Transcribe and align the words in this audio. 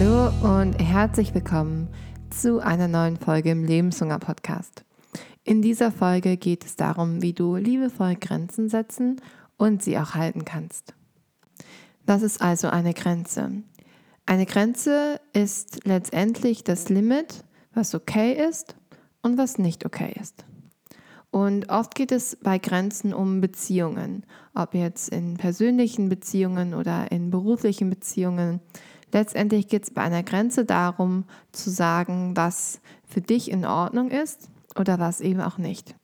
Hallo 0.00 0.28
und 0.58 0.74
herzlich 0.74 1.34
willkommen 1.34 1.88
zu 2.30 2.60
einer 2.60 2.86
neuen 2.86 3.16
Folge 3.16 3.50
im 3.50 3.64
Lebenshunger 3.64 4.20
Podcast. 4.20 4.84
In 5.42 5.60
dieser 5.60 5.90
Folge 5.90 6.36
geht 6.36 6.64
es 6.64 6.76
darum, 6.76 7.20
wie 7.20 7.32
du 7.32 7.56
liebevoll 7.56 8.14
Grenzen 8.14 8.68
setzen 8.68 9.20
und 9.56 9.82
sie 9.82 9.98
auch 9.98 10.14
halten 10.14 10.44
kannst. 10.44 10.94
Was 12.06 12.22
ist 12.22 12.40
also 12.40 12.68
eine 12.68 12.94
Grenze? 12.94 13.50
Eine 14.24 14.46
Grenze 14.46 15.20
ist 15.32 15.84
letztendlich 15.84 16.62
das 16.62 16.88
Limit, 16.88 17.42
was 17.74 17.92
okay 17.92 18.34
ist 18.48 18.76
und 19.22 19.36
was 19.36 19.58
nicht 19.58 19.84
okay 19.84 20.14
ist. 20.20 20.44
Und 21.32 21.70
oft 21.70 21.96
geht 21.96 22.12
es 22.12 22.36
bei 22.36 22.58
Grenzen 22.58 23.12
um 23.12 23.40
Beziehungen, 23.40 24.24
ob 24.54 24.74
jetzt 24.74 25.08
in 25.08 25.38
persönlichen 25.38 26.08
Beziehungen 26.08 26.74
oder 26.74 27.10
in 27.10 27.32
beruflichen 27.32 27.90
Beziehungen. 27.90 28.60
Letztendlich 29.12 29.68
geht 29.68 29.84
es 29.84 29.90
bei 29.90 30.02
einer 30.02 30.22
Grenze 30.22 30.64
darum 30.64 31.24
zu 31.52 31.70
sagen, 31.70 32.36
was 32.36 32.80
für 33.06 33.20
dich 33.20 33.50
in 33.50 33.64
Ordnung 33.64 34.10
ist 34.10 34.50
oder 34.78 34.98
was 34.98 35.20
eben 35.20 35.40
auch 35.40 35.58
nicht. 35.58 35.94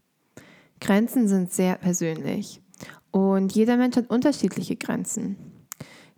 Grenzen 0.81 1.29
sind 1.29 1.53
sehr 1.53 1.77
persönlich 1.77 2.61
und 3.11 3.55
jeder 3.55 3.77
Mensch 3.77 3.97
hat 3.97 4.11
unterschiedliche 4.11 4.77
Grenzen. 4.77 5.37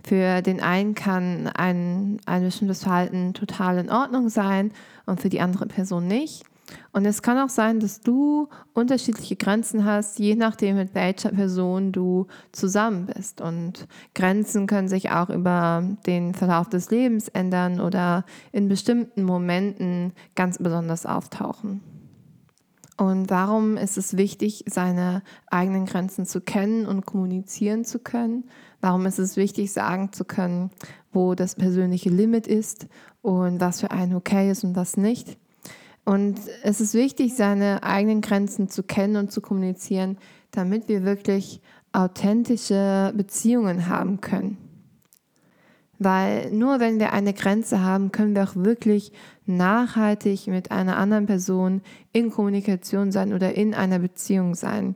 Für 0.02 0.40
den 0.40 0.60
einen 0.60 0.94
kann 0.94 1.48
ein, 1.48 2.20
ein 2.26 2.42
bestimmtes 2.44 2.84
Verhalten 2.84 3.34
total 3.34 3.78
in 3.78 3.90
Ordnung 3.90 4.28
sein 4.28 4.72
und 5.04 5.20
für 5.20 5.28
die 5.28 5.40
andere 5.40 5.66
Person 5.66 6.06
nicht. 6.06 6.44
Und 6.92 7.04
es 7.04 7.22
kann 7.22 7.38
auch 7.38 7.48
sein, 7.48 7.80
dass 7.80 8.00
du 8.00 8.48
unterschiedliche 8.74 9.36
Grenzen 9.36 9.84
hast, 9.84 10.18
je 10.18 10.34
nachdem, 10.34 10.76
mit 10.76 10.94
welcher 10.94 11.30
Person 11.30 11.92
du 11.92 12.26
zusammen 12.52 13.06
bist. 13.06 13.40
Und 13.40 13.86
Grenzen 14.14 14.66
können 14.66 14.88
sich 14.88 15.10
auch 15.10 15.30
über 15.30 15.84
den 16.06 16.34
Verlauf 16.34 16.68
des 16.68 16.90
Lebens 16.90 17.28
ändern 17.28 17.80
oder 17.80 18.24
in 18.52 18.68
bestimmten 18.68 19.22
Momenten 19.22 20.12
ganz 20.34 20.58
besonders 20.58 21.06
auftauchen. 21.06 21.82
Und 22.96 23.28
warum 23.28 23.76
ist 23.76 23.98
es 23.98 24.16
wichtig, 24.16 24.64
seine 24.66 25.22
eigenen 25.48 25.84
Grenzen 25.84 26.24
zu 26.24 26.40
kennen 26.40 26.86
und 26.86 27.04
kommunizieren 27.04 27.84
zu 27.84 27.98
können? 27.98 28.44
Warum 28.80 29.04
ist 29.04 29.18
es 29.18 29.36
wichtig, 29.36 29.72
sagen 29.72 30.12
zu 30.12 30.24
können, 30.24 30.70
wo 31.12 31.34
das 31.34 31.56
persönliche 31.56 32.08
Limit 32.08 32.46
ist 32.46 32.86
und 33.20 33.60
was 33.60 33.80
für 33.80 33.90
einen 33.90 34.14
okay 34.14 34.50
ist 34.50 34.64
und 34.64 34.76
was 34.76 34.96
nicht? 34.96 35.36
Und 36.06 36.38
es 36.62 36.80
ist 36.80 36.94
wichtig, 36.94 37.34
seine 37.34 37.82
eigenen 37.82 38.20
Grenzen 38.20 38.68
zu 38.68 38.84
kennen 38.84 39.16
und 39.16 39.32
zu 39.32 39.40
kommunizieren, 39.40 40.18
damit 40.52 40.88
wir 40.88 41.04
wirklich 41.04 41.60
authentische 41.92 43.12
Beziehungen 43.16 43.88
haben 43.88 44.20
können. 44.20 44.56
Weil 45.98 46.52
nur 46.52 46.78
wenn 46.78 47.00
wir 47.00 47.12
eine 47.12 47.34
Grenze 47.34 47.82
haben, 47.82 48.12
können 48.12 48.36
wir 48.36 48.44
auch 48.44 48.54
wirklich 48.54 49.10
nachhaltig 49.46 50.46
mit 50.46 50.70
einer 50.70 50.96
anderen 50.96 51.26
Person 51.26 51.82
in 52.12 52.30
Kommunikation 52.30 53.10
sein 53.10 53.32
oder 53.32 53.54
in 53.54 53.74
einer 53.74 53.98
Beziehung 53.98 54.54
sein. 54.54 54.94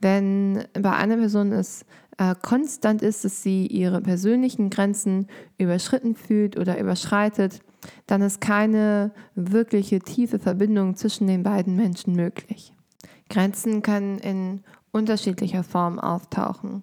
Wenn 0.00 0.64
bei 0.72 0.92
einer 0.92 1.18
Person 1.18 1.52
es 1.52 1.84
äh, 2.16 2.34
konstant 2.40 3.02
ist, 3.02 3.26
dass 3.26 3.42
sie 3.42 3.66
ihre 3.66 4.00
persönlichen 4.00 4.70
Grenzen 4.70 5.26
überschritten 5.58 6.14
fühlt 6.14 6.58
oder 6.58 6.78
überschreitet, 6.78 7.60
dann 8.06 8.22
ist 8.22 8.40
keine 8.40 9.12
wirkliche 9.34 10.00
tiefe 10.00 10.38
Verbindung 10.38 10.96
zwischen 10.96 11.26
den 11.26 11.42
beiden 11.42 11.76
Menschen 11.76 12.14
möglich. 12.14 12.72
Grenzen 13.28 13.82
können 13.82 14.18
in 14.18 14.62
unterschiedlicher 14.92 15.62
Form 15.62 15.98
auftauchen. 15.98 16.82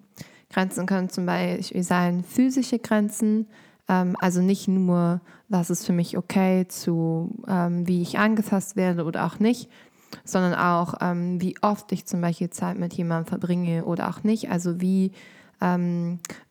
Grenzen 0.50 0.86
können 0.86 1.08
zum 1.08 1.26
Beispiel 1.26 1.82
sein 1.82 2.22
physische 2.22 2.78
Grenzen, 2.78 3.48
ähm, 3.88 4.16
also 4.20 4.40
nicht 4.40 4.68
nur, 4.68 5.20
was 5.48 5.70
ist 5.70 5.84
für 5.84 5.92
mich 5.92 6.16
okay 6.16 6.66
zu, 6.68 7.34
ähm, 7.48 7.86
wie 7.88 8.02
ich 8.02 8.18
angefasst 8.18 8.76
werde 8.76 9.04
oder 9.04 9.26
auch 9.26 9.40
nicht, 9.40 9.68
sondern 10.24 10.54
auch, 10.54 10.94
ähm, 11.00 11.40
wie 11.40 11.56
oft 11.60 11.90
ich 11.90 12.06
zum 12.06 12.20
Beispiel 12.20 12.50
Zeit 12.50 12.78
mit 12.78 12.94
jemandem 12.94 13.26
verbringe 13.26 13.84
oder 13.84 14.08
auch 14.08 14.22
nicht. 14.22 14.50
Also 14.50 14.80
wie 14.80 15.12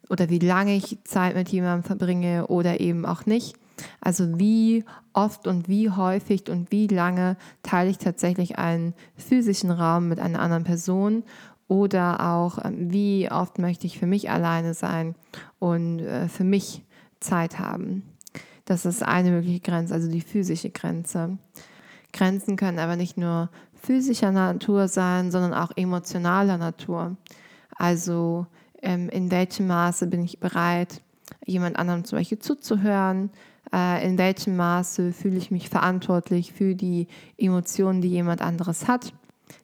oder 0.10 0.30
wie 0.30 0.40
lange 0.40 0.76
ich 0.76 0.98
Zeit 1.04 1.36
mit 1.36 1.50
jemandem 1.50 1.84
verbringe 1.84 2.48
oder 2.48 2.80
eben 2.80 3.06
auch 3.06 3.28
nicht. 3.28 3.56
Also 4.02 4.40
wie 4.40 4.86
oft 5.14 5.48
und 5.48 5.68
wie 5.68 5.90
häufig 5.90 6.50
und 6.50 6.72
wie 6.72 6.88
lange 6.88 7.38
teile 7.62 7.90
ich 7.90 7.98
tatsächlich 7.98 8.58
einen 8.58 8.94
physischen 9.16 9.72
Raum 9.72 10.10
mit 10.10 10.20
einer 10.20 10.40
anderen 10.40 10.64
Person 10.64 11.24
oder 11.68 12.34
auch 12.34 12.64
ähm, 12.64 12.92
wie 12.92 13.30
oft 13.32 13.60
möchte 13.60 13.88
ich 13.88 14.00
für 14.00 14.08
mich 14.08 14.30
alleine 14.30 14.74
sein 14.74 15.16
und 15.60 16.00
äh, 16.00 16.28
für 16.28 16.44
mich 16.44 16.84
Zeit 17.20 17.60
haben. 17.60 18.04
Das 18.66 18.86
ist 18.86 19.04
eine 19.04 19.32
mögliche 19.32 19.60
Grenze, 19.60 19.94
also 19.94 20.10
die 20.10 20.22
physische 20.22 20.70
Grenze. 20.70 21.38
Grenzen 22.14 22.56
können 22.56 22.80
aber 22.80 22.96
nicht 22.96 23.18
nur 23.18 23.50
physischer 23.74 24.32
Natur 24.32 24.88
sein, 24.88 25.32
sondern 25.32 25.54
auch 25.54 25.72
emotionaler 25.76 26.58
Natur. 26.58 27.18
Also 27.76 28.46
ähm, 28.82 29.10
in 29.10 29.32
welchem 29.32 29.68
Maße 29.68 30.08
bin 30.08 30.24
ich 30.24 30.40
bereit, 30.40 31.02
jemand 31.46 31.78
anderem 31.78 32.06
zum 32.06 32.20
Beispiel 32.20 32.40
zuzuhören, 32.40 33.32
in 33.72 34.18
welchem 34.18 34.56
Maße 34.56 35.14
fühle 35.14 35.38
ich 35.38 35.50
mich 35.50 35.70
verantwortlich 35.70 36.54
für 36.54 36.76
die 36.76 37.08
Emotionen, 37.38 38.02
die 38.02 38.10
jemand 38.10 38.42
anderes 38.42 38.88
hat. 38.88 39.14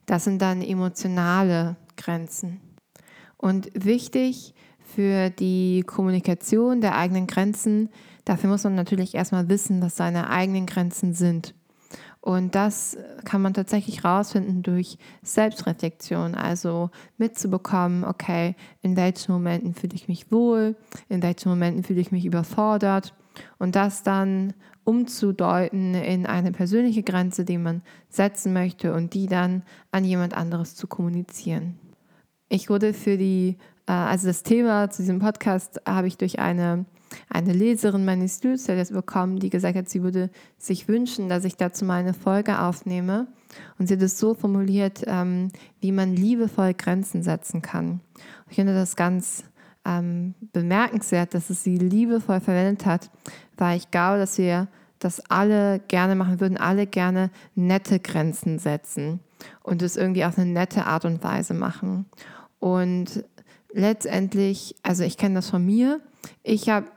Das 0.06 0.24
sind 0.24 0.42
dann 0.42 0.62
emotionale 0.62 1.76
Grenzen. 1.96 2.60
Und 3.38 3.70
wichtig 3.74 4.56
für 4.80 5.30
die 5.30 5.84
Kommunikation 5.86 6.82
der 6.82 6.98
eigenen 6.98 7.28
Grenzen, 7.28 7.90
dafür 8.26 8.50
muss 8.50 8.64
man 8.64 8.76
natürlich 8.76 9.14
erstmal 9.14 9.48
wissen, 9.48 9.82
was 9.82 9.96
seine 9.96 10.30
eigenen 10.30 10.66
Grenzen 10.66 11.14
sind. 11.14 11.54
Und 12.22 12.56
das 12.56 12.98
kann 13.24 13.42
man 13.42 13.54
tatsächlich 13.54 14.04
rausfinden 14.04 14.64
durch 14.64 14.98
Selbstreflexion, 15.22 16.36
also 16.36 16.90
mitzubekommen, 17.18 18.04
okay, 18.04 18.56
in 18.82 18.98
welchen 18.98 19.32
Momenten 19.32 19.74
fühle 19.74 19.96
ich 19.96 20.08
mich 20.08 20.32
wohl, 20.32 20.76
in 21.08 21.22
welchen 21.22 21.50
Momenten 21.50 21.84
fühle 21.84 22.02
ich 22.02 22.12
mich 22.12 22.26
überfordert 22.26 23.14
und 23.58 23.76
das 23.76 24.04
dann 24.04 24.54
umzudeuten 24.84 25.94
in 25.94 26.26
eine 26.26 26.52
persönliche 26.52 27.04
Grenze, 27.04 27.46
die 27.46 27.58
man 27.58 27.84
setzen 28.10 28.54
möchte 28.54 28.94
und 28.94 29.14
die 29.14 29.28
dann 29.28 29.64
an 29.92 30.04
jemand 30.04 30.34
anderes 30.34 30.76
zu 30.76 30.88
kommunizieren. 30.88 31.78
Ich 32.50 32.70
wurde 32.70 32.94
für 32.94 33.18
die, 33.18 33.58
äh, 33.86 33.92
also 33.92 34.28
das 34.28 34.42
Thema 34.42 34.90
zu 34.90 35.04
diesem 35.04 35.20
Podcast 35.20 35.80
habe 35.88 36.08
ich 36.08 36.18
durch 36.18 36.40
eine, 36.40 36.86
eine 37.30 37.54
Leserin 37.54 38.04
meines 38.04 38.44
Newsletters 38.44 38.92
bekommen, 38.92 39.38
die 39.38 39.52
gesagt 39.52 39.78
hat, 39.78 39.90
sie 39.90 40.02
würde 40.02 40.32
sich 40.58 40.88
wünschen, 40.88 41.30
dass 41.30 41.46
ich 41.46 41.56
dazu 41.56 41.86
meine 41.86 42.16
Folge 42.16 42.60
aufnehme. 42.60 43.28
Und 43.78 43.88
sie 43.88 43.96
hat 43.96 44.02
es 44.02 44.18
so 44.18 44.34
formuliert, 44.34 45.04
ähm, 45.06 45.52
wie 45.80 45.92
man 45.92 46.16
liebevoll 46.16 46.74
Grenzen 46.74 47.22
setzen 47.22 47.62
kann. 47.62 48.00
Ich 48.50 48.56
finde 48.56 48.74
das 48.74 48.96
ganz 48.96 49.44
ähm, 49.86 50.36
bemerkenswert, 50.54 51.34
dass 51.34 51.50
es 51.50 51.64
sie 51.64 51.78
liebevoll 51.78 52.40
verwendet 52.40 52.86
hat, 52.86 53.10
weil 53.58 53.78
ich 53.78 53.92
glaube, 53.92 54.20
dass 54.20 54.38
wir 54.38 54.68
das 55.00 55.22
alle 55.30 55.80
gerne 55.88 56.16
machen 56.16 56.40
würden, 56.40 56.58
alle 56.58 56.86
gerne 56.86 57.30
nette 57.56 58.00
Grenzen 58.00 58.60
setzen 58.60 59.20
und 59.64 59.82
es 59.82 59.96
irgendwie 59.96 60.26
auf 60.26 60.38
eine 60.38 60.52
nette 60.52 60.86
Art 60.86 61.06
und 61.06 61.24
Weise 61.24 61.54
machen. 61.54 62.06
Und 62.60 63.24
letztendlich, 63.72 64.76
also 64.84 65.04
ich 65.04 65.18
kenne 65.18 65.36
das 65.36 65.50
von 65.50 65.66
mir, 65.66 66.02
ich 66.44 66.70
habe 66.70 66.88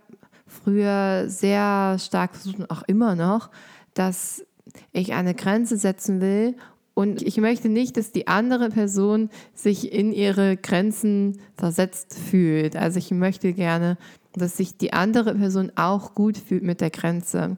früher 0.46 1.28
sehr 1.28 1.96
stark 1.98 2.34
versucht 2.34 2.70
auch 2.70 2.82
immer 2.82 3.14
noch, 3.14 3.50
dass 3.94 4.44
ich 4.92 5.12
eine 5.12 5.34
Grenze 5.34 5.76
setzen 5.76 6.20
will 6.20 6.56
und 6.94 7.22
ich 7.22 7.38
möchte 7.38 7.68
nicht, 7.68 7.96
dass 7.96 8.12
die 8.12 8.28
andere 8.28 8.68
Person 8.68 9.30
sich 9.54 9.92
in 9.92 10.12
ihre 10.12 10.56
Grenzen 10.56 11.38
versetzt 11.56 12.14
fühlt. 12.18 12.76
Also 12.76 12.98
ich 12.98 13.10
möchte 13.10 13.52
gerne, 13.54 13.96
dass 14.34 14.56
sich 14.56 14.76
die 14.76 14.92
andere 14.92 15.34
Person 15.34 15.72
auch 15.76 16.14
gut 16.14 16.36
fühlt 16.36 16.62
mit 16.62 16.80
der 16.80 16.90
Grenze. 16.90 17.56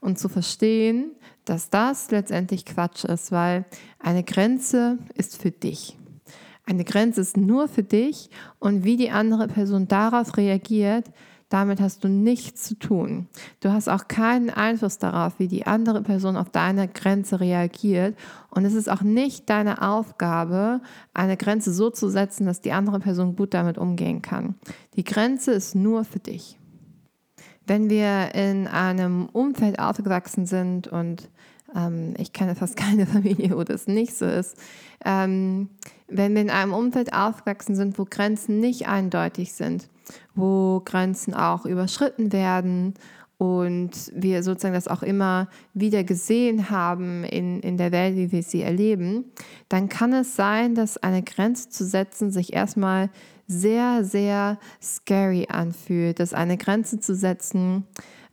Und 0.00 0.18
zu 0.18 0.28
verstehen, 0.28 1.12
dass 1.44 1.70
das 1.70 2.10
letztendlich 2.10 2.64
Quatsch 2.64 3.04
ist, 3.04 3.32
weil 3.32 3.64
eine 3.98 4.22
Grenze 4.22 4.98
ist 5.14 5.40
für 5.40 5.50
dich. 5.50 5.96
Eine 6.64 6.84
Grenze 6.84 7.20
ist 7.20 7.36
nur 7.36 7.68
für 7.68 7.84
dich 7.84 8.28
und 8.58 8.84
wie 8.84 8.96
die 8.96 9.10
andere 9.10 9.46
Person 9.46 9.86
darauf 9.86 10.36
reagiert, 10.36 11.06
damit 11.48 11.80
hast 11.80 12.02
du 12.02 12.08
nichts 12.08 12.64
zu 12.64 12.74
tun. 12.74 13.28
Du 13.60 13.70
hast 13.70 13.88
auch 13.88 14.08
keinen 14.08 14.50
Einfluss 14.50 14.98
darauf, 14.98 15.38
wie 15.38 15.46
die 15.46 15.66
andere 15.66 16.02
Person 16.02 16.36
auf 16.36 16.50
deine 16.50 16.88
Grenze 16.88 17.38
reagiert. 17.38 18.16
Und 18.50 18.64
es 18.64 18.74
ist 18.74 18.90
auch 18.90 19.02
nicht 19.02 19.48
deine 19.48 19.82
Aufgabe, 19.82 20.80
eine 21.14 21.36
Grenze 21.36 21.72
so 21.72 21.90
zu 21.90 22.08
setzen, 22.08 22.46
dass 22.46 22.60
die 22.60 22.72
andere 22.72 22.98
Person 22.98 23.36
gut 23.36 23.54
damit 23.54 23.78
umgehen 23.78 24.22
kann. 24.22 24.56
Die 24.96 25.04
Grenze 25.04 25.52
ist 25.52 25.76
nur 25.76 26.04
für 26.04 26.18
dich. 26.18 26.58
Wenn 27.64 27.90
wir 27.90 28.34
in 28.34 28.66
einem 28.66 29.26
Umfeld 29.26 29.78
aufgewachsen 29.78 30.46
sind 30.46 30.88
und 30.88 31.28
ähm, 31.74 32.14
ich 32.18 32.32
kenne 32.32 32.56
fast 32.56 32.76
keine 32.76 33.06
Familie, 33.06 33.56
wo 33.56 33.62
das 33.62 33.86
nicht 33.86 34.16
so 34.16 34.24
ist, 34.26 34.56
ähm, 35.04 35.70
wenn 36.08 36.34
wir 36.34 36.42
in 36.42 36.50
einem 36.50 36.72
Umfeld 36.72 37.12
aufgewachsen 37.12 37.76
sind, 37.76 37.98
wo 37.98 38.04
Grenzen 38.04 38.58
nicht 38.58 38.88
eindeutig 38.88 39.52
sind, 39.52 39.88
wo 40.34 40.80
Grenzen 40.84 41.34
auch 41.34 41.66
überschritten 41.66 42.32
werden 42.32 42.94
und 43.38 44.12
wir 44.14 44.42
sozusagen 44.42 44.74
das 44.74 44.88
auch 44.88 45.02
immer 45.02 45.48
wieder 45.74 46.04
gesehen 46.04 46.70
haben 46.70 47.24
in, 47.24 47.60
in 47.60 47.76
der 47.76 47.92
Welt, 47.92 48.16
wie 48.16 48.32
wir 48.32 48.42
sie 48.42 48.62
erleben, 48.62 49.24
dann 49.68 49.88
kann 49.88 50.12
es 50.14 50.36
sein, 50.36 50.74
dass 50.74 50.96
eine 50.96 51.22
Grenze 51.22 51.68
zu 51.68 51.84
setzen 51.84 52.30
sich 52.30 52.54
erstmal 52.54 53.10
sehr, 53.46 54.04
sehr 54.04 54.58
scary 54.82 55.46
anfühlt, 55.50 56.18
dass 56.18 56.32
eine 56.32 56.56
Grenze 56.56 56.98
zu 56.98 57.14
setzen 57.14 57.84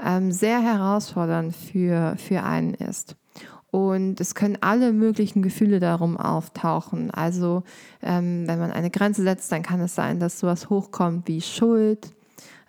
ähm, 0.04 0.32
sehr 0.32 0.62
herausfordernd 0.62 1.56
für, 1.56 2.16
für 2.18 2.44
einen 2.44 2.74
ist. 2.74 3.16
Und 3.74 4.22
es 4.22 4.36
können 4.36 4.60
alle 4.62 4.94
möglichen 4.94 5.42
Gefühle 5.42 5.80
darum 5.80 6.16
auftauchen. 6.16 7.10
Also 7.10 7.64
ähm, 8.04 8.44
wenn 8.46 8.60
man 8.60 8.72
eine 8.72 8.92
Grenze 8.92 9.24
setzt, 9.24 9.52
dann 9.52 9.64
kann 9.64 9.82
es 9.82 9.96
sein, 9.96 10.20
dass 10.20 10.40
sowas 10.40 10.70
hochkommt 10.70 11.28
wie 11.28 11.42
Schuld, 11.42 12.14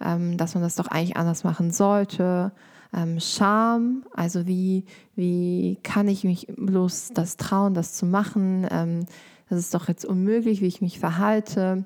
ähm, 0.01 0.39
dass 0.39 0.55
man 0.55 0.63
das 0.63 0.77
doch 0.77 0.87
eigentlich 0.87 1.19
anders 1.19 1.45
machen 1.45 1.73
sollte. 1.73 2.53
Ähm, 2.97 3.21
Scham, 3.21 4.07
also 4.15 4.47
wie, 4.47 4.87
wie 5.15 5.77
kann 5.83 6.09
ich 6.09 6.25
mich 6.25 6.47
bloß 6.57 7.11
das 7.13 7.37
trauen, 7.37 7.75
das 7.75 7.93
zu 7.93 8.07
machen? 8.07 8.67
Ähm, 8.71 9.05
das 9.51 9.59
ist 9.59 9.75
doch 9.75 9.89
jetzt 9.89 10.07
unmöglich, 10.07 10.63
wie 10.63 10.69
ich 10.69 10.81
mich 10.81 10.99
verhalte. 10.99 11.85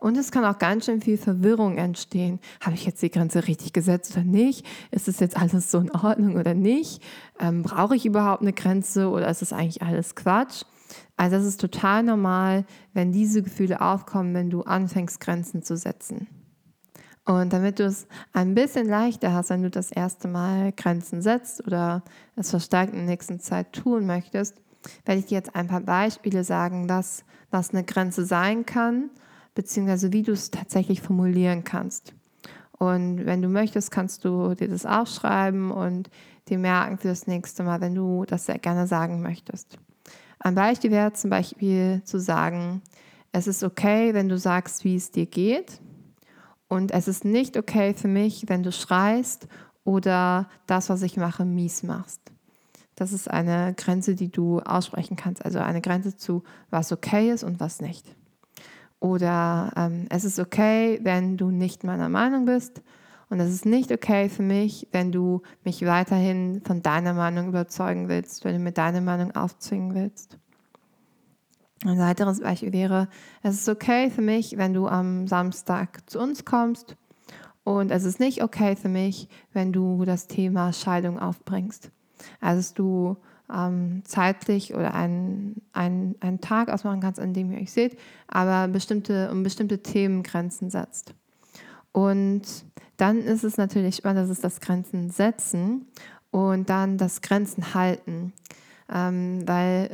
Und 0.00 0.16
es 0.16 0.32
kann 0.32 0.46
auch 0.46 0.58
ganz 0.58 0.86
schön 0.86 1.02
viel 1.02 1.18
Verwirrung 1.18 1.76
entstehen. 1.76 2.40
Habe 2.62 2.74
ich 2.74 2.86
jetzt 2.86 3.02
die 3.02 3.10
Grenze 3.10 3.46
richtig 3.46 3.74
gesetzt 3.74 4.12
oder 4.12 4.24
nicht? 4.24 4.66
Ist 4.90 5.08
es 5.08 5.20
jetzt 5.20 5.36
alles 5.36 5.70
so 5.70 5.78
in 5.78 5.90
Ordnung 5.90 6.36
oder 6.36 6.54
nicht? 6.54 7.02
Ähm, 7.38 7.62
Brauche 7.62 7.94
ich 7.94 8.06
überhaupt 8.06 8.40
eine 8.40 8.54
Grenze 8.54 9.10
oder 9.10 9.28
ist 9.28 9.42
es 9.42 9.52
eigentlich 9.52 9.82
alles 9.82 10.16
Quatsch? 10.16 10.64
Also 11.18 11.36
das 11.36 11.44
ist 11.44 11.60
total 11.60 12.02
normal, 12.02 12.64
wenn 12.94 13.12
diese 13.12 13.42
Gefühle 13.42 13.82
aufkommen, 13.82 14.32
wenn 14.32 14.48
du 14.48 14.62
anfängst, 14.62 15.20
Grenzen 15.20 15.62
zu 15.62 15.76
setzen. 15.76 16.26
Und 17.26 17.52
damit 17.52 17.78
du 17.78 17.84
es 17.84 18.08
ein 18.32 18.54
bisschen 18.54 18.88
leichter 18.88 19.34
hast, 19.34 19.50
wenn 19.50 19.62
du 19.62 19.70
das 19.70 19.92
erste 19.92 20.28
Mal 20.28 20.72
Grenzen 20.72 21.20
setzt 21.20 21.64
oder 21.66 22.02
es 22.36 22.48
verstärkt 22.48 22.94
in 22.94 23.00
der 23.00 23.08
nächsten 23.08 23.38
Zeit 23.38 23.74
tun 23.74 24.06
möchtest, 24.06 24.56
werde 25.04 25.20
ich 25.20 25.26
dir 25.26 25.34
jetzt 25.34 25.54
ein 25.54 25.68
paar 25.68 25.82
Beispiele 25.82 26.42
sagen, 26.42 26.88
dass 26.88 27.22
was 27.50 27.70
eine 27.70 27.84
Grenze 27.84 28.24
sein 28.24 28.64
kann 28.64 29.10
beziehungsweise 29.54 30.12
wie 30.12 30.22
du 30.22 30.32
es 30.32 30.50
tatsächlich 30.50 31.00
formulieren 31.02 31.64
kannst. 31.64 32.14
Und 32.78 33.26
wenn 33.26 33.42
du 33.42 33.48
möchtest, 33.48 33.90
kannst 33.90 34.24
du 34.24 34.54
dir 34.54 34.68
das 34.68 34.86
aufschreiben 34.86 35.70
und 35.70 36.08
dir 36.48 36.58
merken 36.58 36.98
für 36.98 37.08
das 37.08 37.26
nächste 37.26 37.62
Mal, 37.62 37.80
wenn 37.80 37.94
du 37.94 38.24
das 38.24 38.46
sehr 38.46 38.58
gerne 38.58 38.86
sagen 38.86 39.20
möchtest. 39.20 39.78
Ein 40.38 40.54
Beispiel 40.54 40.90
wäre 40.90 41.12
zum 41.12 41.28
Beispiel 41.28 42.00
zu 42.04 42.18
sagen, 42.18 42.80
es 43.32 43.46
ist 43.46 43.62
okay, 43.62 44.14
wenn 44.14 44.28
du 44.28 44.38
sagst, 44.38 44.84
wie 44.84 44.96
es 44.96 45.10
dir 45.10 45.26
geht. 45.26 45.80
Und 46.68 46.92
es 46.92 47.08
ist 47.08 47.24
nicht 47.24 47.56
okay 47.56 47.94
für 47.94 48.08
mich, 48.08 48.44
wenn 48.48 48.62
du 48.62 48.72
schreist 48.72 49.46
oder 49.84 50.48
das, 50.66 50.88
was 50.88 51.02
ich 51.02 51.16
mache, 51.16 51.44
mies 51.44 51.82
machst. 51.82 52.20
Das 52.94 53.12
ist 53.12 53.30
eine 53.30 53.74
Grenze, 53.76 54.14
die 54.14 54.30
du 54.30 54.60
aussprechen 54.60 55.16
kannst. 55.16 55.44
Also 55.44 55.58
eine 55.58 55.80
Grenze 55.80 56.16
zu, 56.16 56.42
was 56.70 56.92
okay 56.92 57.30
ist 57.30 57.44
und 57.44 57.60
was 57.60 57.80
nicht. 57.80 58.14
Oder 59.00 59.72
ähm, 59.76 60.06
es 60.10 60.24
ist 60.24 60.38
okay, 60.38 61.00
wenn 61.02 61.36
du 61.36 61.50
nicht 61.50 61.84
meiner 61.84 62.08
Meinung 62.08 62.44
bist. 62.44 62.82
Und 63.30 63.40
es 63.40 63.50
ist 63.50 63.64
nicht 63.64 63.92
okay 63.92 64.28
für 64.28 64.42
mich, 64.42 64.88
wenn 64.92 65.12
du 65.12 65.42
mich 65.64 65.84
weiterhin 65.86 66.62
von 66.64 66.82
deiner 66.82 67.14
Meinung 67.14 67.48
überzeugen 67.48 68.08
willst, 68.08 68.44
wenn 68.44 68.54
du 68.54 68.58
mir 68.58 68.72
deine 68.72 69.00
Meinung 69.00 69.34
aufzwingen 69.34 69.94
willst. 69.94 70.36
Ein 71.84 71.98
weiteres 71.98 72.40
Beispiel 72.40 72.72
wäre, 72.72 73.08
es 73.42 73.54
ist 73.54 73.68
okay 73.68 74.10
für 74.10 74.20
mich, 74.20 74.58
wenn 74.58 74.74
du 74.74 74.86
am 74.86 75.26
Samstag 75.26 76.10
zu 76.10 76.18
uns 76.18 76.44
kommst. 76.44 76.96
Und 77.64 77.90
es 77.90 78.04
ist 78.04 78.20
nicht 78.20 78.42
okay 78.42 78.76
für 78.76 78.88
mich, 78.88 79.28
wenn 79.52 79.72
du 79.72 80.04
das 80.04 80.26
Thema 80.26 80.72
Scheidung 80.72 81.18
aufbringst. 81.18 81.90
Also 82.40 82.74
du 82.74 83.16
ähm, 83.52 84.02
zeitlich 84.04 84.74
oder 84.74 84.94
einen, 84.94 85.62
einen, 85.72 86.40
Tag 86.40 86.68
ausmachen 86.68 87.00
kannst, 87.00 87.20
an 87.20 87.32
dem 87.32 87.52
ihr 87.52 87.60
euch 87.60 87.72
seht, 87.72 87.98
aber 88.28 88.68
bestimmte, 88.68 89.30
um 89.30 89.42
bestimmte 89.42 89.82
Themen 89.82 90.22
Grenzen 90.22 90.70
setzt. 90.70 91.14
Und 91.92 92.42
dann 92.96 93.18
ist 93.18 93.44
es 93.44 93.56
natürlich 93.56 93.96
spannend, 93.96 94.22
das 94.22 94.30
ist 94.30 94.44
das 94.44 94.60
Grenzen 94.60 95.10
setzen 95.10 95.86
und 96.30 96.68
dann 96.70 96.98
das 96.98 97.20
Grenzen 97.20 97.74
halten. 97.74 98.32
Ähm, 98.92 99.46
weil 99.46 99.90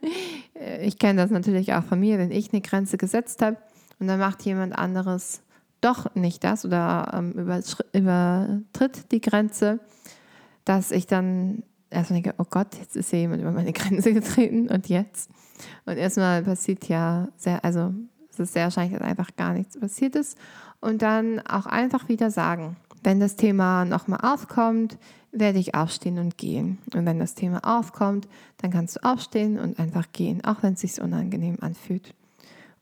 ich 0.80 0.98
kenne 0.98 1.20
das 1.22 1.30
natürlich 1.30 1.74
auch 1.74 1.84
von 1.84 2.00
mir, 2.00 2.18
wenn 2.18 2.30
ich 2.30 2.52
eine 2.52 2.62
Grenze 2.62 2.96
gesetzt 2.96 3.42
habe 3.42 3.56
und 3.98 4.06
dann 4.06 4.20
macht 4.20 4.42
jemand 4.42 4.76
anderes 4.78 5.42
doch 5.80 6.14
nicht 6.14 6.44
das 6.44 6.64
oder 6.64 7.10
ähm, 7.14 7.32
übertritt 7.92 9.12
die 9.12 9.20
Grenze, 9.20 9.80
dass 10.64 10.90
ich 10.90 11.06
dann 11.06 11.62
erstmal 11.90 12.22
denke, 12.22 12.38
oh 12.38 12.46
Gott, 12.48 12.76
jetzt 12.78 12.96
ist 12.96 13.12
ja 13.12 13.18
jemand 13.18 13.42
über 13.42 13.52
meine 13.52 13.72
Grenze 13.72 14.12
getreten 14.12 14.68
und 14.68 14.88
jetzt. 14.88 15.30
Und 15.84 15.96
erstmal 15.96 16.42
passiert 16.42 16.88
ja 16.88 17.28
sehr, 17.36 17.64
also 17.64 17.92
es 18.30 18.38
ist 18.38 18.52
sehr 18.52 18.64
wahrscheinlich, 18.64 18.98
dass 18.98 19.06
einfach 19.06 19.36
gar 19.36 19.52
nichts 19.52 19.78
passiert 19.78 20.16
ist. 20.16 20.38
Und 20.80 21.02
dann 21.02 21.40
auch 21.40 21.66
einfach 21.66 22.08
wieder 22.08 22.30
sagen, 22.30 22.76
wenn 23.02 23.20
das 23.20 23.36
Thema 23.36 23.84
nochmal 23.84 24.20
aufkommt, 24.22 24.98
werde 25.32 25.58
ich 25.58 25.74
aufstehen 25.74 26.18
und 26.18 26.38
gehen. 26.38 26.78
Und 26.94 27.06
wenn 27.06 27.18
das 27.18 27.34
Thema 27.34 27.60
aufkommt, 27.62 28.28
dann 28.58 28.70
kannst 28.70 28.96
du 28.96 29.04
aufstehen 29.04 29.58
und 29.58 29.78
einfach 29.78 30.06
gehen, 30.12 30.44
auch 30.44 30.62
wenn 30.62 30.74
es 30.74 30.80
sich 30.80 31.00
unangenehm 31.00 31.58
anfühlt. 31.60 32.14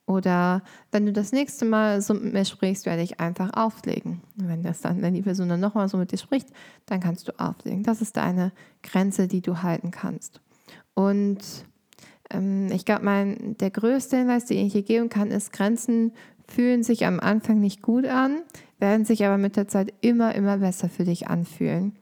Oder 0.08 0.62
wenn 0.90 1.04
du 1.04 1.12
das 1.12 1.32
nächste 1.32 1.66
Mal 1.66 2.00
so 2.00 2.14
mit 2.14 2.32
mir 2.32 2.46
sprichst, 2.46 2.86
werde 2.86 3.02
ich 3.02 3.20
einfach 3.20 3.50
auflegen. 3.52 4.22
Wenn 4.36 4.62
das 4.62 4.80
dann, 4.80 5.02
wenn 5.02 5.12
die 5.12 5.20
Person 5.20 5.50
dann 5.50 5.60
nochmal 5.60 5.86
so 5.86 5.98
mit 5.98 6.10
dir 6.10 6.16
spricht, 6.16 6.48
dann 6.86 7.00
kannst 7.00 7.28
du 7.28 7.38
auflegen. 7.38 7.82
Das 7.82 8.00
ist 8.00 8.16
deine 8.16 8.52
Grenze, 8.82 9.28
die 9.28 9.42
du 9.42 9.62
halten 9.62 9.90
kannst. 9.90 10.40
Und 10.94 11.40
ähm, 12.30 12.72
ich 12.72 12.86
glaube, 12.86 13.36
der 13.60 13.70
größte 13.70 14.16
Hinweis, 14.16 14.46
den 14.46 14.66
ich 14.66 14.72
hier 14.72 14.82
geben 14.82 15.10
kann, 15.10 15.30
ist, 15.30 15.52
Grenzen 15.52 16.12
fühlen 16.48 16.82
sich 16.82 17.04
am 17.04 17.20
Anfang 17.20 17.60
nicht 17.60 17.82
gut 17.82 18.06
an, 18.06 18.38
werden 18.78 19.04
sich 19.04 19.26
aber 19.26 19.36
mit 19.36 19.56
der 19.56 19.68
Zeit 19.68 19.92
immer, 20.00 20.34
immer 20.34 20.56
besser 20.56 20.88
für 20.88 21.04
dich 21.04 21.28
anfühlen. 21.28 21.92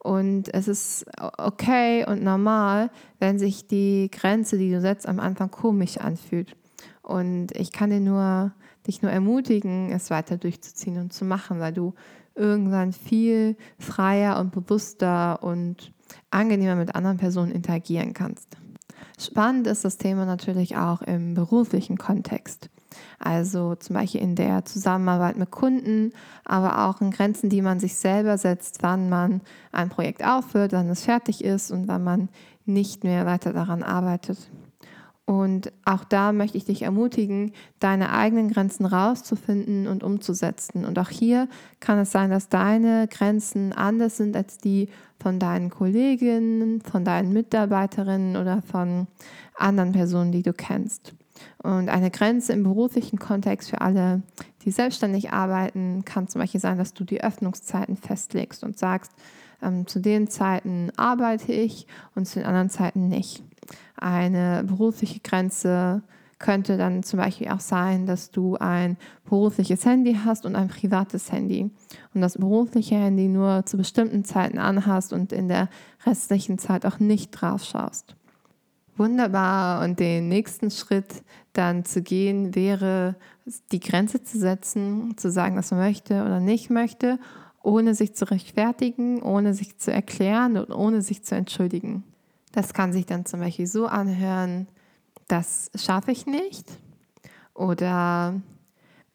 Und 0.00 0.52
es 0.52 0.66
ist 0.66 1.06
okay 1.38 2.04
und 2.08 2.24
normal, 2.24 2.90
wenn 3.20 3.38
sich 3.38 3.68
die 3.68 4.10
Grenze, 4.10 4.58
die 4.58 4.72
du 4.72 4.80
setzt, 4.80 5.06
am 5.06 5.20
Anfang 5.20 5.52
komisch 5.52 5.98
anfühlt. 5.98 6.56
Und 7.02 7.52
ich 7.52 7.72
kann 7.72 7.90
dir 7.90 8.00
nur, 8.00 8.52
dich 8.86 9.02
nur 9.02 9.10
ermutigen, 9.10 9.90
es 9.90 10.10
weiter 10.10 10.36
durchzuziehen 10.36 10.98
und 10.98 11.12
zu 11.12 11.24
machen, 11.24 11.60
weil 11.60 11.72
du 11.72 11.94
irgendwann 12.34 12.92
viel 12.92 13.56
freier 13.78 14.38
und 14.38 14.52
bewusster 14.52 15.42
und 15.42 15.92
angenehmer 16.30 16.76
mit 16.76 16.94
anderen 16.94 17.18
Personen 17.18 17.52
interagieren 17.52 18.14
kannst. 18.14 18.56
Spannend 19.18 19.66
ist 19.66 19.84
das 19.84 19.98
Thema 19.98 20.24
natürlich 20.24 20.76
auch 20.76 21.02
im 21.02 21.34
beruflichen 21.34 21.98
Kontext. 21.98 22.70
Also 23.18 23.74
zum 23.76 23.94
Beispiel 23.94 24.20
in 24.20 24.34
der 24.34 24.64
Zusammenarbeit 24.64 25.36
mit 25.36 25.50
Kunden, 25.50 26.12
aber 26.44 26.86
auch 26.86 27.00
in 27.00 27.10
Grenzen, 27.10 27.48
die 27.48 27.62
man 27.62 27.80
sich 27.80 27.96
selber 27.96 28.36
setzt, 28.36 28.82
wann 28.82 29.08
man 29.08 29.40
ein 29.70 29.88
Projekt 29.88 30.24
aufhört, 30.24 30.72
wann 30.72 30.88
es 30.88 31.04
fertig 31.04 31.44
ist 31.44 31.70
und 31.70 31.88
wann 31.88 32.04
man 32.04 32.28
nicht 32.64 33.04
mehr 33.04 33.26
weiter 33.26 33.52
daran 33.52 33.82
arbeitet. 33.82 34.50
Und 35.24 35.72
auch 35.84 36.02
da 36.02 36.32
möchte 36.32 36.58
ich 36.58 36.64
dich 36.64 36.82
ermutigen, 36.82 37.52
deine 37.78 38.12
eigenen 38.12 38.50
Grenzen 38.50 38.86
rauszufinden 38.86 39.86
und 39.86 40.02
umzusetzen. 40.02 40.84
Und 40.84 40.98
auch 40.98 41.10
hier 41.10 41.48
kann 41.78 41.98
es 41.98 42.10
sein, 42.10 42.30
dass 42.30 42.48
deine 42.48 43.06
Grenzen 43.08 43.72
anders 43.72 44.16
sind 44.16 44.36
als 44.36 44.58
die 44.58 44.88
von 45.20 45.38
deinen 45.38 45.70
Kolleginnen, 45.70 46.80
von 46.80 47.04
deinen 47.04 47.32
Mitarbeiterinnen 47.32 48.36
oder 48.36 48.62
von 48.62 49.06
anderen 49.54 49.92
Personen, 49.92 50.32
die 50.32 50.42
du 50.42 50.52
kennst. 50.52 51.14
Und 51.62 51.88
eine 51.88 52.10
Grenze 52.10 52.52
im 52.52 52.64
beruflichen 52.64 53.18
Kontext 53.18 53.70
für 53.70 53.80
alle, 53.80 54.22
die 54.64 54.72
selbstständig 54.72 55.32
arbeiten, 55.32 56.04
kann 56.04 56.28
zum 56.28 56.40
Beispiel 56.40 56.60
sein, 56.60 56.78
dass 56.78 56.94
du 56.94 57.04
die 57.04 57.22
Öffnungszeiten 57.22 57.96
festlegst 57.96 58.64
und 58.64 58.78
sagst, 58.78 59.12
ähm, 59.62 59.86
zu 59.86 60.00
den 60.00 60.28
Zeiten 60.28 60.90
arbeite 60.96 61.52
ich 61.52 61.86
und 62.14 62.26
zu 62.26 62.40
den 62.40 62.46
anderen 62.46 62.70
Zeiten 62.70 63.08
nicht. 63.08 63.44
Eine 64.02 64.64
berufliche 64.64 65.20
Grenze 65.20 66.02
könnte 66.40 66.76
dann 66.76 67.04
zum 67.04 67.20
Beispiel 67.20 67.48
auch 67.48 67.60
sein, 67.60 68.04
dass 68.04 68.32
du 68.32 68.56
ein 68.56 68.96
berufliches 69.24 69.86
Handy 69.86 70.18
hast 70.24 70.44
und 70.44 70.56
ein 70.56 70.66
privates 70.66 71.30
Handy 71.30 71.70
und 72.12 72.20
das 72.20 72.36
berufliche 72.36 72.96
Handy 72.96 73.28
nur 73.28 73.64
zu 73.64 73.76
bestimmten 73.76 74.24
Zeiten 74.24 74.58
anhast 74.58 75.12
und 75.12 75.32
in 75.32 75.46
der 75.46 75.68
restlichen 76.04 76.58
Zeit 76.58 76.84
auch 76.84 76.98
nicht 76.98 77.30
drauf 77.30 77.62
schaust. 77.62 78.16
Wunderbar. 78.96 79.84
Und 79.84 80.00
den 80.00 80.28
nächsten 80.28 80.72
Schritt 80.72 81.22
dann 81.52 81.84
zu 81.84 82.02
gehen 82.02 82.56
wäre, 82.56 83.14
die 83.70 83.80
Grenze 83.80 84.24
zu 84.24 84.36
setzen, 84.36 85.16
zu 85.16 85.30
sagen, 85.30 85.56
was 85.56 85.70
man 85.70 85.78
möchte 85.78 86.22
oder 86.22 86.40
nicht 86.40 86.70
möchte, 86.70 87.20
ohne 87.62 87.94
sich 87.94 88.16
zu 88.16 88.28
rechtfertigen, 88.28 89.22
ohne 89.22 89.54
sich 89.54 89.78
zu 89.78 89.92
erklären 89.92 90.56
und 90.56 90.72
ohne 90.74 91.02
sich 91.02 91.22
zu 91.22 91.36
entschuldigen. 91.36 92.02
Das 92.52 92.74
kann 92.74 92.92
sich 92.92 93.06
dann 93.06 93.24
zum 93.24 93.40
Beispiel 93.40 93.66
so 93.66 93.86
anhören, 93.86 94.68
das 95.28 95.70
schaffe 95.74 96.12
ich 96.12 96.26
nicht 96.26 96.70
oder 97.54 98.40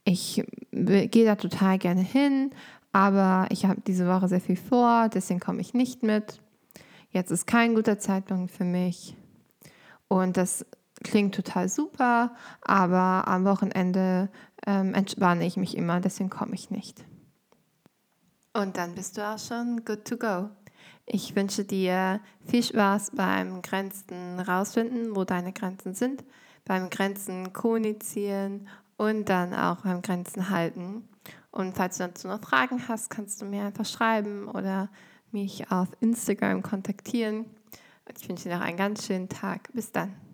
ich 0.03 0.43
gehe 0.71 1.25
da 1.25 1.35
total 1.35 1.77
gerne 1.77 2.01
hin, 2.01 2.51
aber 2.93 3.47
ich 3.51 3.65
habe 3.65 3.81
diese 3.85 4.07
Woche 4.07 4.27
sehr 4.27 4.41
viel 4.41 4.55
vor, 4.55 5.09
deswegen 5.09 5.39
komme 5.39 5.61
ich 5.61 5.73
nicht 5.73 6.01
mit. 6.01 6.41
Jetzt 7.11 7.31
ist 7.31 7.45
kein 7.45 7.75
guter 7.75 7.99
Zeitpunkt 7.99 8.51
für 8.51 8.63
mich. 8.63 9.15
Und 10.07 10.37
das 10.37 10.65
klingt 11.03 11.35
total 11.35 11.69
super, 11.69 12.35
aber 12.61 13.27
am 13.27 13.45
Wochenende 13.45 14.29
ähm, 14.65 14.93
entspanne 14.93 15.45
ich 15.45 15.57
mich 15.57 15.77
immer, 15.77 15.99
deswegen 15.99 16.29
komme 16.29 16.55
ich 16.55 16.71
nicht. 16.71 17.03
Und 18.53 18.77
dann 18.77 18.95
bist 18.95 19.17
du 19.17 19.27
auch 19.27 19.37
schon 19.37 19.83
good 19.85 20.05
to 20.05 20.17
go. 20.17 20.49
Ich 21.09 21.37
wünsche 21.37 21.63
dir 21.63 22.19
viel 22.45 22.61
Spaß 22.61 23.11
beim 23.15 23.61
Grenzen 23.61 24.41
rausfinden, 24.41 25.15
wo 25.15 25.23
deine 25.23 25.53
Grenzen 25.53 25.93
sind, 25.93 26.25
beim 26.65 26.89
Grenzen 26.89 27.53
kommunizieren 27.53 28.67
und 28.97 29.29
dann 29.29 29.53
auch 29.53 29.77
beim 29.77 30.01
Grenzen 30.01 30.49
halten. 30.49 31.07
Und 31.49 31.77
falls 31.77 31.97
du 31.97 32.07
dazu 32.07 32.27
noch 32.27 32.41
Fragen 32.41 32.89
hast, 32.89 33.09
kannst 33.09 33.41
du 33.41 33.45
mir 33.45 33.63
einfach 33.63 33.85
schreiben 33.85 34.49
oder 34.49 34.89
mich 35.31 35.71
auf 35.71 35.87
Instagram 36.01 36.61
kontaktieren. 36.61 37.45
Ich 38.13 38.27
wünsche 38.27 38.49
dir 38.49 38.55
noch 38.55 38.65
einen 38.65 38.77
ganz 38.77 39.07
schönen 39.07 39.29
Tag. 39.29 39.69
Bis 39.73 39.93
dann. 39.93 40.26